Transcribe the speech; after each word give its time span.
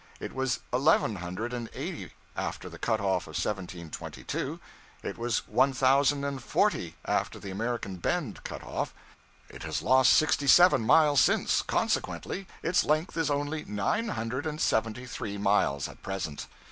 It 0.19 0.33
was 0.33 0.61
eleven 0.73 1.17
hundred 1.17 1.53
and 1.53 1.69
eighty 1.75 2.11
after 2.35 2.69
the 2.69 2.79
cut 2.79 2.99
off 2.99 3.27
of 3.27 3.35
1722. 3.37 4.59
It 5.03 5.15
was 5.15 5.47
one 5.47 5.73
thousand 5.73 6.23
and 6.23 6.41
forty 6.41 6.95
after 7.05 7.37
the 7.37 7.51
American 7.51 7.97
Bend 7.97 8.43
cut 8.43 8.63
off. 8.63 8.95
It 9.47 9.61
has 9.61 9.83
lost 9.83 10.13
sixty 10.13 10.47
seven 10.47 10.81
miles 10.81 11.21
since. 11.21 11.61
Consequently 11.61 12.47
its 12.63 12.83
length 12.83 13.15
is 13.15 13.29
only 13.29 13.63
nine 13.65 14.07
hundred 14.07 14.47
and 14.47 14.59
seventy 14.59 15.05
three 15.05 15.37
miles 15.37 15.87
at 15.87 16.01
present. 16.01 16.47